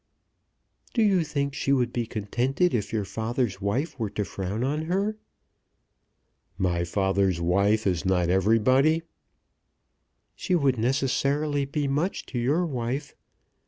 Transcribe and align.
"Do 0.95 1.03
you 1.03 1.23
think 1.23 1.53
she 1.53 1.71
would 1.71 1.93
be 1.93 2.07
contented 2.07 2.73
if 2.73 2.91
your 2.91 3.05
father's 3.05 3.61
wife 3.61 3.99
were 3.99 4.09
to 4.09 4.25
frown 4.25 4.63
on 4.63 4.85
her?" 4.85 5.15
"My 6.57 6.83
father's 6.83 7.39
wife 7.39 7.85
is 7.85 8.03
not 8.03 8.27
everybody." 8.27 9.03
"She 10.35 10.55
would 10.55 10.79
necessarily 10.79 11.65
be 11.65 11.87
much 11.87 12.25
to 12.33 12.39
your 12.39 12.65
wife. 12.65 13.13